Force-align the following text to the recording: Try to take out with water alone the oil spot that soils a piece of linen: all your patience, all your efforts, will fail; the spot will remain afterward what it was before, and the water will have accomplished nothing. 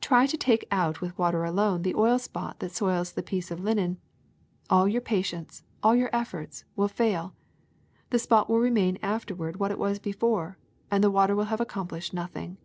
Try 0.00 0.26
to 0.28 0.36
take 0.36 0.68
out 0.70 1.00
with 1.00 1.18
water 1.18 1.42
alone 1.44 1.82
the 1.82 1.96
oil 1.96 2.20
spot 2.20 2.60
that 2.60 2.70
soils 2.70 3.12
a 3.18 3.22
piece 3.24 3.50
of 3.50 3.58
linen: 3.58 3.98
all 4.70 4.86
your 4.86 5.00
patience, 5.00 5.64
all 5.82 5.96
your 5.96 6.10
efforts, 6.12 6.64
will 6.76 6.86
fail; 6.86 7.34
the 8.10 8.20
spot 8.20 8.48
will 8.48 8.60
remain 8.60 8.98
afterward 9.02 9.56
what 9.56 9.72
it 9.72 9.78
was 9.80 9.98
before, 9.98 10.58
and 10.92 11.02
the 11.02 11.10
water 11.10 11.34
will 11.34 11.46
have 11.46 11.60
accomplished 11.60 12.14
nothing. 12.14 12.56